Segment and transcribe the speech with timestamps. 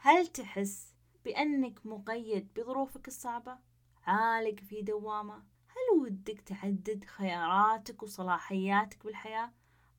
[0.00, 0.94] هل تحس
[1.24, 3.58] بأنك مقيد بظروفك الصعبة؟
[4.06, 5.36] عالق في دوامة؟
[5.68, 9.52] هل ودك تعدد خياراتك وصلاحياتك بالحياة؟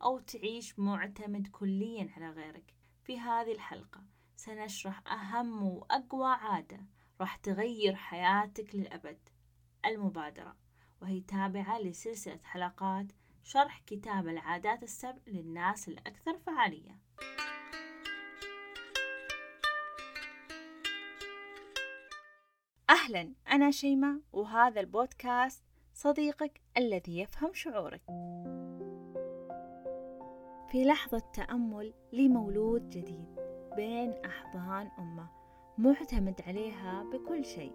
[0.04, 2.74] أو تعيش معتمد كليا على غيرك؟
[3.04, 4.04] في هذه الحلقة
[4.36, 6.80] سنشرح أهم وأقوى عادة
[7.22, 9.30] راح تغير حياتك للأبد
[9.86, 10.56] المبادرة
[11.02, 13.06] وهي تابعة لسلسلة حلقات
[13.44, 17.00] شرح كتاب العادات السبع للناس الأكثر فعالية
[22.90, 28.02] أهلا أنا شيماء وهذا البودكاست صديقك الذي يفهم شعورك.
[30.72, 33.36] في لحظة تأمل لمولود جديد
[33.76, 35.30] بين أحضان أمة
[35.78, 37.74] معتمد عليها بكل شيء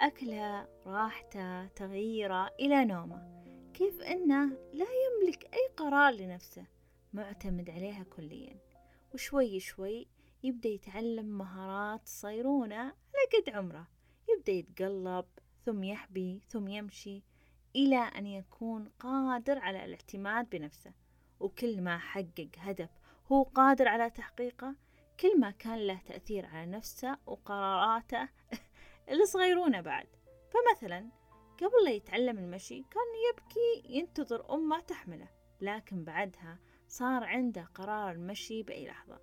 [0.00, 3.44] أكله راحته تغييره إلى نومه.
[3.74, 6.64] كيف أنه لا يملك أي قرار لنفسه
[7.12, 8.56] معتمد عليها كليا.
[9.14, 10.08] وشوي شوي
[10.42, 13.99] يبدأ يتعلم مهارات صيرونة على قد عمره.
[14.36, 15.24] يبدأ يتقلب
[15.64, 17.22] ثم يحبي ثم يمشي
[17.76, 20.92] إلى أن يكون قادر على الاعتماد بنفسه.
[21.40, 22.90] وكل ما حقق هدف
[23.32, 24.74] هو قادر على تحقيقه
[25.20, 28.28] كل ما كان له تأثير على نفسه وقراراته
[29.12, 30.06] الصغيرونة بعد.
[30.50, 31.08] فمثلا
[31.58, 35.28] قبل لا يتعلم المشي كان يبكي ينتظر أمه تحمله.
[35.60, 39.20] لكن بعدها صار عنده قرار المشي بأي لحظة.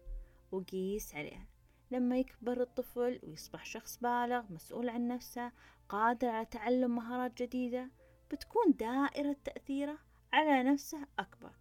[0.52, 1.57] وقيس عليها.
[1.92, 5.52] لما يكبر الطفل ويصبح شخص بالغ مسؤول عن نفسه
[5.90, 7.90] قادر على تعلم مهارات جديدة
[8.32, 9.98] بتكون دائرة تأثيره
[10.34, 11.52] على نفسه أكبر.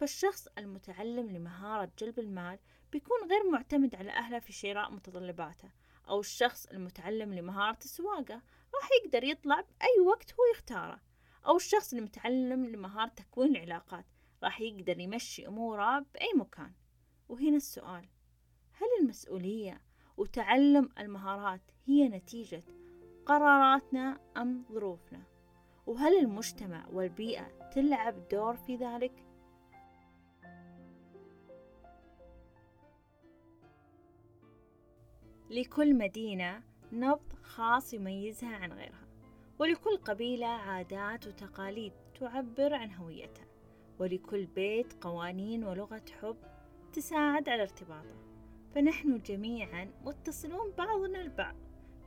[0.00, 2.58] فالشخص المتعلم لمهارة جلب المال
[2.92, 5.70] بيكون غير معتمد على أهله في شراء متطلباته
[6.08, 8.42] أو الشخص المتعلم لمهارة السواقة
[8.74, 11.00] راح يقدر يطلع بأي وقت هو يختاره.
[11.46, 14.04] أو الشخص المتعلم لمهارة تكوين العلاقات
[14.42, 16.72] راح يقدر يمشي أموره بأي مكان.
[17.28, 18.08] وهنا السؤال.
[18.78, 19.80] هل المسؤولية
[20.16, 22.62] وتعلم المهارات هي نتيجة
[23.26, 25.22] قراراتنا أم ظروفنا؟
[25.86, 29.12] وهل المجتمع والبيئة تلعب دور في ذلك؟
[35.50, 36.62] لكل مدينة
[36.92, 39.08] نبض خاص يميزها عن غيرها
[39.58, 43.46] ولكل قبيلة عادات وتقاليد تعبر عن هويتها
[43.98, 46.36] ولكل بيت قوانين ولغة حب
[46.92, 48.35] تساعد على ارتباطه
[48.74, 51.56] فنحن جميعا متصلون بعضنا البعض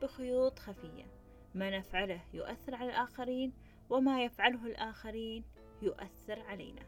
[0.02, 1.06] بخيوط خفية.
[1.54, 3.52] ما نفعله يؤثر على الآخرين
[3.90, 5.44] وما يفعله الآخرين
[5.82, 6.82] يؤثر علينا.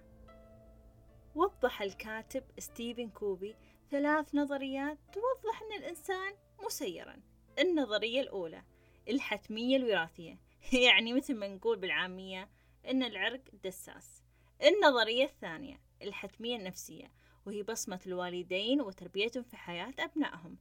[1.34, 3.54] وضح الكاتب ستيفن كوبي
[3.90, 6.34] ثلاث نظريات توضح أن الإنسان
[6.64, 7.16] مسيرا.
[7.58, 8.62] النظرية الأولى
[9.08, 10.38] الحتمية الوراثية.
[10.86, 12.48] يعني مثل ما نقول بالعامية
[12.90, 14.22] أن العرق دساس.
[14.62, 17.10] النظرية الثانية الحتمية النفسية.
[17.46, 20.56] وهي بصمة الوالدين وتربيتهم في حياة أبنائهم.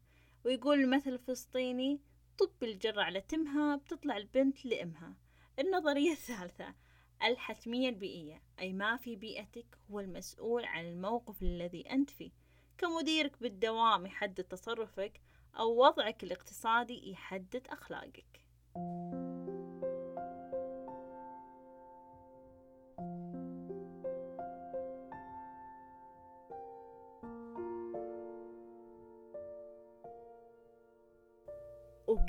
[0.46, 2.00] ويقول المثل الفلسطيني
[2.38, 5.14] طب الجرة على تمها بتطلع البنت لأمها.
[5.60, 6.76] النظرية الثالثة
[7.24, 12.32] الحتمية البيئية أي ما في بيئتك هو المسؤول عن الموقف الذي أنت فيه.
[12.78, 15.22] كمديرك بالدوام يحدد تصرفك
[15.60, 18.42] أو وضعك الاقتصادي يحدد أخلاقك.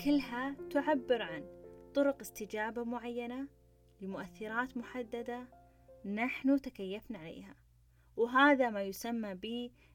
[0.03, 1.45] وكلها تعبر عن
[1.95, 3.49] طرق استجابة معينة
[4.01, 5.47] لمؤثرات محددة
[6.05, 7.57] نحن تكيفنا عليها.
[8.17, 9.35] وهذا ما يسمى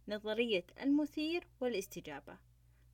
[0.08, 2.38] بنظرية المثير والاستجابة.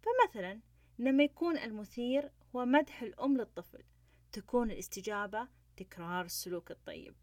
[0.01, 0.59] فمثلا
[0.99, 3.83] لما يكون المثير هو مدح الأم للطفل
[4.31, 5.47] تكون الاستجابة
[5.77, 7.15] تكرار السلوك الطيب.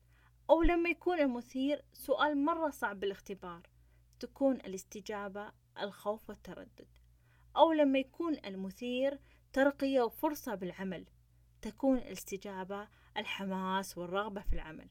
[0.51, 3.63] أو لما يكون المثير سؤال مرة صعب بالاختبار
[4.21, 6.89] تكون الاستجابة الخوف والتردد.
[7.57, 9.19] أو لما يكون المثير
[9.53, 11.07] ترقية وفرصة بالعمل.
[11.63, 14.89] تكون الاستجابة الحماس والرغبة في العمل.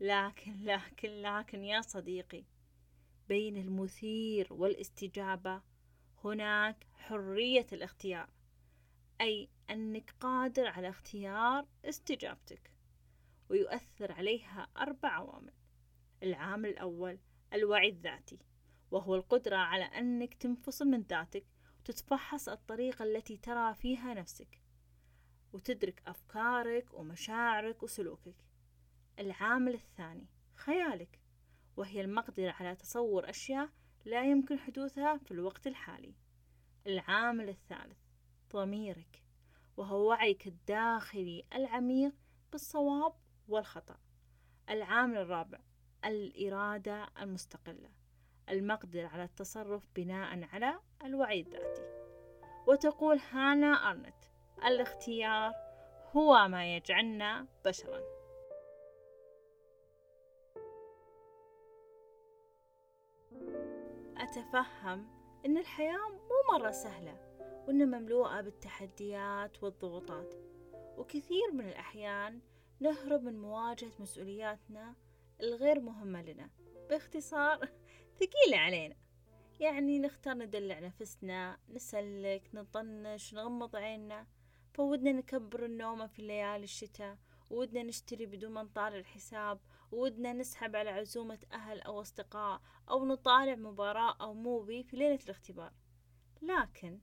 [0.00, 2.44] لكن لكن لكن يا صديقي
[3.28, 5.62] بين المثير والاستجابة
[6.24, 8.30] هناك حرية الاختيار
[9.20, 12.70] أي أنك قادر على اختيار استجابتك
[13.48, 15.52] ويؤثر عليها أربع عوامل.
[16.22, 17.18] العامل الأول
[17.52, 18.38] الوعي الذاتي
[18.90, 21.44] وهو القدرة على أنك تنفصل من ذاتك
[21.82, 24.58] وتتفحص الطريقة التي ترى فيها نفسك
[25.52, 28.34] وتدرك أفكارك ومشاعرك وسلوكك.
[29.18, 31.20] العامل الثاني خيالك
[31.76, 33.68] وهي المقدرة على تصور أشياء
[34.04, 36.14] لا يمكن حدوثها في الوقت الحالي.
[36.86, 37.98] العامل الثالث
[38.52, 39.22] ضميرك
[39.76, 42.14] وهو وعيك الداخلي العميق
[42.52, 43.12] بالصواب
[43.48, 43.98] والخطأ.
[44.70, 45.58] العامل الرابع
[46.04, 47.90] الإرادة المستقلة.
[48.52, 51.82] المقدرة على التصرف بناء على الوعي الذاتي.
[52.66, 54.24] وتقول هانا أرنت
[54.66, 55.52] الاختيار
[56.12, 58.00] هو ما يجعلنا بشرا.
[64.16, 65.06] أتفهم
[65.46, 67.18] أن الحياة مو مرة سهلة
[67.68, 70.34] وأنها مملوءة بالتحديات والضغوطات.
[70.98, 72.40] وكثير من الأحيان
[72.80, 74.94] نهرب من مواجهة مسؤولياتنا
[75.40, 76.50] الغير مهمة لنا
[76.90, 77.68] باختصار
[78.22, 78.96] ثقيلة علينا.
[79.60, 84.26] يعني نختار ندلع نفسنا نسلك نطنش نغمض عيننا.
[84.74, 87.18] فودنا نكبر النومة في ليالي الشتاء.
[87.50, 89.60] ودنا نشتري بدون ما نطالع الحساب.
[89.92, 92.60] ودنا نسحب على عزومة أهل أو أصدقاء.
[92.90, 95.72] أو نطالع مباراة أو موفي في ليلة الاختبار.
[96.42, 97.00] لكن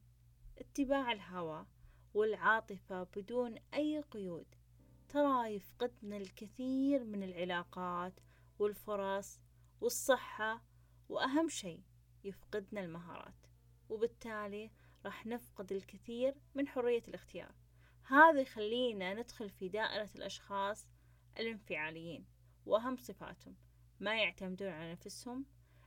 [0.57, 1.66] اتباع الهوى
[2.13, 4.45] والعاطفة بدون أي قيود
[5.10, 8.13] ترى يفقدنا الكثير من العلاقات
[8.60, 9.39] والفرص
[9.81, 10.69] والصحة
[11.09, 11.81] وأهم شيء
[12.23, 13.47] يفقدنا المهارات
[13.89, 14.71] وبالتالي
[15.06, 17.51] راح نفقد الكثير من حرية الاختيار.
[18.03, 20.88] هذا يخلينا ندخل في دائرة الأشخاص
[21.39, 22.25] الانفعاليين
[22.65, 23.56] وأهم صفاتهم
[24.00, 25.45] ما يعتمدون على نفسهم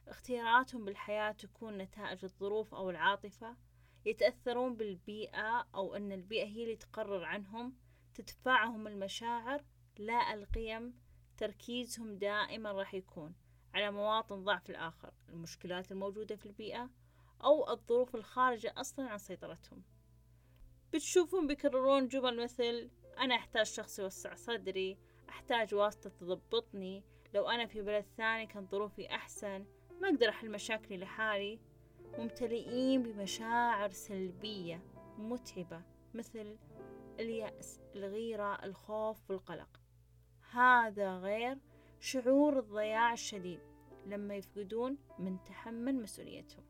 [0.08, 3.56] اختياراتهم بالحياة تكون نتائج الظروف أو العاطفة
[4.04, 7.74] يتأثرون بالبيئة أو أن البيئة هي اللي تقرر عنهم
[8.14, 9.64] تدفعهم المشاعر
[9.98, 10.94] لا القيم
[11.36, 13.34] تركيزهم دائما راح يكون.
[13.74, 16.90] على مواطن ضعف الآخر المشكلات الموجودة في البيئة
[17.44, 19.82] أو الظروف الخارجة أصلا عن سيطرتهم.
[20.92, 24.98] بتشوفون بيكررون جمل مثل أنا أحتاج شخص يوسع صدري
[25.28, 27.04] أحتاج واسطة تضبطني
[27.34, 29.64] لو أنا في بلد ثاني كان ظروفي أحسن
[30.00, 31.58] ما أقدر أحل مشاكلي لحالي.
[32.18, 34.82] ممتلئين بمشاعر سلبية
[35.18, 35.82] متعبة
[36.14, 36.56] مثل
[37.20, 39.80] اليأس الغيرة الخوف والقلق.
[40.50, 41.58] هذا غير
[42.04, 43.60] شعور الضياع الشديد
[44.06, 46.64] لما يفقدون من تحمل مسؤوليتهم.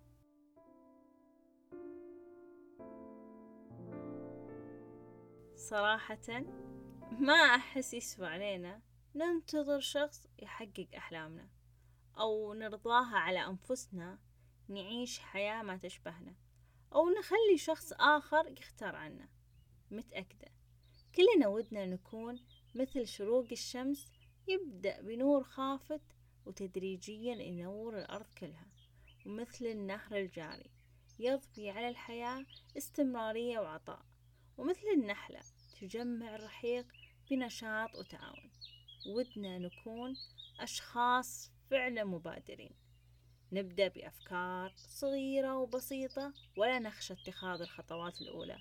[5.56, 6.44] صراحة
[7.18, 8.82] ما أحس يسوى علينا
[9.14, 11.48] ننتظر شخص يحقق أحلامنا
[12.18, 14.18] أو نرضاها على أنفسنا
[14.68, 16.34] نعيش حياة ما تشبهنا
[16.94, 19.28] أو نخلي شخص آخر يختار عنا.
[19.90, 20.48] متأكدة؟
[21.14, 22.40] كلنا ودنا نكون
[22.74, 24.12] مثل شروق الشمس
[24.48, 26.02] يبدأ بنور خافت
[26.46, 28.66] وتدريجيا ينور الأرض كلها
[29.26, 30.70] ومثل النهر الجاري
[31.18, 32.46] يضفي على الحياة
[32.76, 34.02] استمرارية وعطاء
[34.58, 35.40] ومثل النحلة
[35.80, 36.86] تجمع الرحيق
[37.30, 38.50] بنشاط وتعاون
[39.06, 40.16] ودنا نكون
[40.60, 42.74] أشخاص فعلا مبادرين.
[43.52, 48.58] نبدأ بأفكار صغيرة وبسيطة ولا نخشى اتخاذ الخطوات الأولى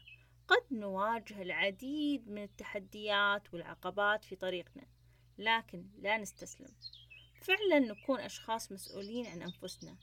[0.47, 4.83] قد نواجه العديد من التحديات والعقبات في طريقنا.
[5.41, 6.71] لكن لا نستسلم.
[7.41, 9.97] فعلا نكون أشخاص مسؤولين عن أنفسنا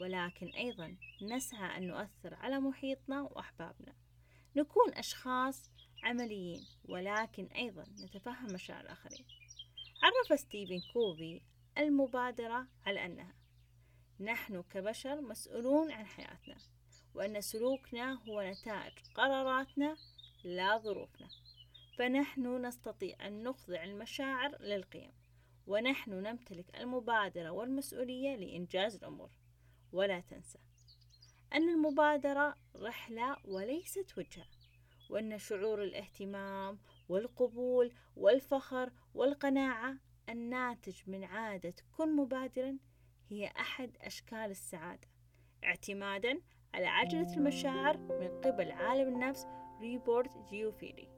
[0.00, 3.94] ولكن أيضا نسعى أن نؤثر على محيطنا وأحبابنا.
[4.56, 5.70] نكون أشخاص
[6.02, 9.26] عمليين ولكن أيضا نتفهم مشاعر الآخرين.
[10.02, 11.40] عرف ستيفن كوفي
[11.78, 13.34] المبادرة على أنها
[14.20, 16.56] نحن كبشر مسؤولون عن حياتنا
[17.14, 19.96] وأن سلوكنا هو نتائج قراراتنا
[20.44, 21.28] لا ظروفنا.
[21.92, 25.12] فنحن نستطيع أن نخضع المشاعر للقيم
[25.66, 29.30] ونحن نمتلك المبادرة والمسؤولية لإنجاز الأمور.
[29.92, 30.58] ولا تنسى
[31.54, 34.46] أن المبادرة رحلة وليست وجهة
[35.10, 39.96] وأن شعور الاهتمام والقبول والفخر والقناعة
[40.28, 42.78] الناتج من عادة كن مبادرا
[43.28, 45.08] هي أحد أشكال السعادة
[45.64, 46.40] اعتمادا
[46.74, 49.46] على عجلة المشاعر من قبل عالم النفس
[49.82, 51.08] ريبورت جيوفيلي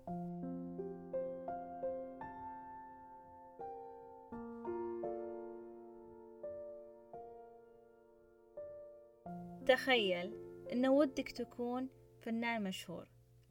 [9.67, 10.33] تخيل
[10.73, 11.89] أن ودك تكون
[12.23, 13.09] فنان مشهور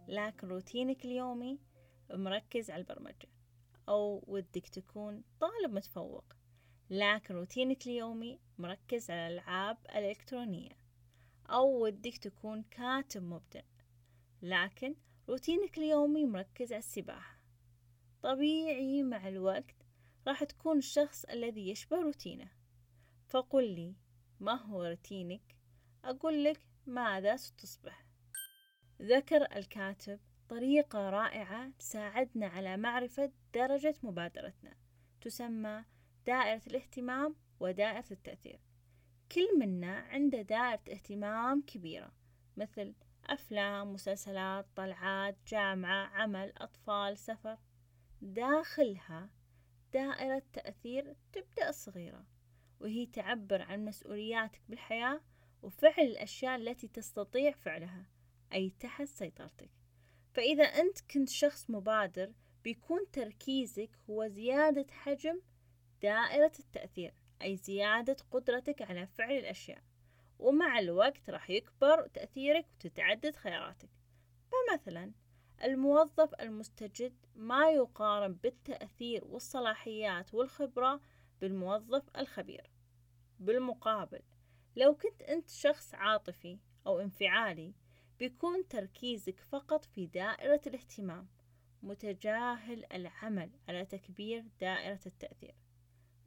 [0.08, 1.60] لكن روتينك اليومي
[2.14, 3.28] مركز على البرمجة.
[3.90, 6.26] أو ودك تكون طالب متفوق
[6.90, 10.78] لكن روتينك اليومي مركز على الألعاب الإلكترونية.
[11.50, 13.62] أو ودك تكون كاتب مبدع.
[14.44, 14.96] لكن
[15.30, 17.40] روتينك اليومي مركز على السباحة.
[18.22, 19.76] طبيعي مع الوقت
[20.28, 22.52] راح تكون الشخص الذي يشبه روتينه.
[23.28, 23.96] فقل لي
[24.40, 25.56] ما هو روتينك؟
[26.04, 28.06] أقول لك ماذا ستصبح.
[29.02, 30.20] ذكر الكاتب
[30.50, 34.78] طريقة رائعة تساعدنا على معرفة درجة مبادرتنا
[35.22, 35.86] تسمى
[36.26, 38.60] دائرة الاهتمام ودائرة التأثير.
[39.32, 42.12] كل منا عنده دائرة اهتمام كبيرة
[42.58, 47.58] مثل أفلام مسلسلات طلعات جامعة عمل أطفال سفر.
[48.22, 49.30] داخلها
[49.94, 52.26] دائرة تأثير تبدأ صغيرة
[52.80, 55.22] وهي تعبر عن مسؤولياتك بالحياة
[55.62, 58.06] وفعل الأشياء التي تستطيع فعلها
[58.54, 59.70] أي تحت سيطرتك.
[60.34, 65.42] فإذا أنت كنت شخص مبادر بيكون تركيزك هو زيادة حجم
[66.02, 69.82] دائرة التأثير أي زيادة قدرتك على فعل الأشياء.
[70.40, 73.90] ومع الوقت راح يكبر تأثيرك وتتعدد خياراتك.
[74.52, 75.12] فمثلا
[75.64, 81.02] الموظف المستجد ما يقارن بالتأثير والصلاحيات والخبرة
[81.42, 82.70] بالموظف الخبير.
[83.40, 84.22] بالمقابل
[84.76, 87.74] لو كنت أنت شخص عاطفي أو انفعالي
[88.20, 91.28] بيكون تركيزك فقط في دائرة الاهتمام
[91.84, 95.56] متجاهل العمل على تكبير دائرة التأثير.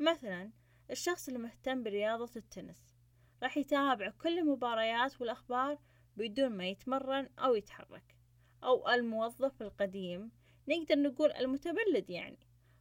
[0.01, 0.51] مثلا
[0.91, 2.96] الشخص المهتم برياضة التنس
[3.43, 5.79] راح يتابع كل المباريات والأخبار
[6.17, 8.17] بدون ما يتمرن أو يتحرك.
[8.65, 10.31] أو الموظف القديم
[10.69, 12.39] نقدر نقول المتبلد يعني.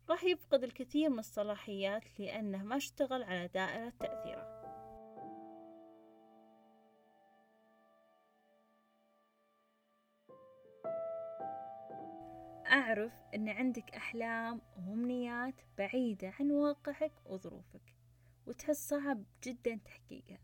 [0.09, 4.55] راح يفقد الكثير من الصلاحيات لأنه ما اشتغل على دائرة تأثيره.
[12.71, 17.94] أعرف أن عندك أحلام وأمنيات بعيدة عن واقعك وظروفك.
[18.47, 20.39] وتحس صعب جدا تحقيقها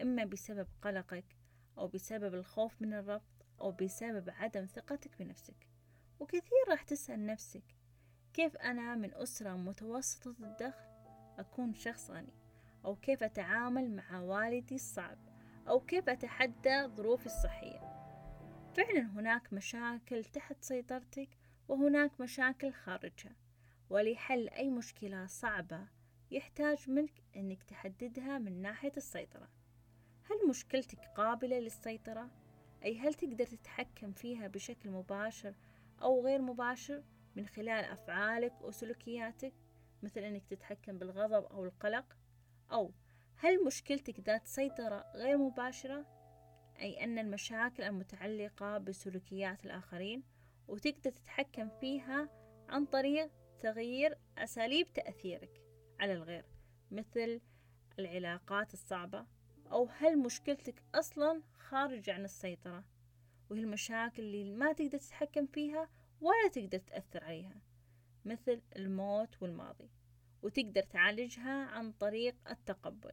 [0.00, 1.36] إما بسبب قلقك
[1.78, 5.68] أو بسبب الخوف من الرفض أو بسبب عدم ثقتك بنفسك.
[6.20, 7.62] وكثير راح تسأل نفسك
[8.34, 10.88] كيف أنا من أسرة متوسطة الدخل
[11.38, 12.34] أكون شخص غني؟
[12.84, 15.18] أو كيف أتعامل مع والدي الصعب؟
[15.68, 17.80] أو كيف أتحدى ظروفي الصحية؟
[18.76, 21.28] فعلا هناك مشاكل تحت سيطرتك
[21.68, 23.36] وهناك مشاكل خارجها.
[23.90, 25.88] ولحل أي مشكلة صعبة
[26.34, 29.48] يحتاج منك أنك تحددها من ناحية السيطرة.
[30.22, 32.30] هل مشكلتك قابلة للسيطرة؟
[32.84, 35.54] أي هل تقدر تتحكم فيها بشكل مباشر
[36.02, 37.02] أو غير مباشر
[37.36, 39.52] من خلال أفعالك وسلوكياتك؟
[40.02, 42.16] مثل أنك تتحكم بالغضب أو القلق؟
[42.72, 42.92] أو
[43.36, 46.06] هل مشكلتك ذات سيطرة غير مباشرة؟
[46.80, 50.22] أي أن المشاكل المتعلقة بسلوكيات الآخرين
[50.68, 52.28] وتقدر تتحكم فيها
[52.68, 55.63] عن طريق تغيير أساليب تأثيرك.
[56.00, 56.44] على الغير
[56.90, 57.40] مثل
[57.98, 59.26] العلاقات الصعبة
[59.72, 62.84] أو هل مشكلتك أصلا خارجة عن السيطرة
[63.50, 65.88] وهي المشاكل اللي ما تقدر تتحكم فيها
[66.20, 67.60] ولا تقدر تأثر عليها
[68.24, 69.90] مثل الموت والماضي
[70.42, 73.12] وتقدر تعالجها عن طريق التقبل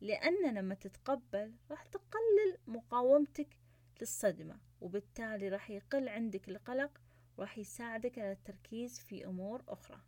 [0.00, 3.58] لأن لما تتقبل راح تقلل مقاومتك
[4.00, 7.00] للصدمة وبالتالي راح يقل عندك القلق
[7.36, 10.00] وراح يساعدك على التركيز في أمور أخرى.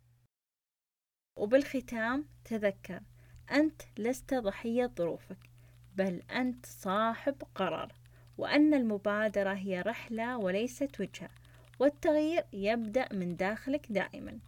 [1.35, 2.99] وبالختام تذكر
[3.51, 5.37] أنت لست ضحية ظروفك
[5.95, 7.93] بل أنت صاحب قرار
[8.37, 11.29] وأن المبادرة هي رحلة وليست وجهة
[11.79, 14.39] والتغيير يبدأ من داخلك دائما.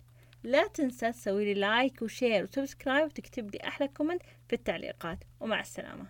[0.44, 5.20] لا تنسى تسوي لي like و share و subscribe وتكتب لي أحلى comment في التعليقات
[5.40, 6.06] ومع السلامة.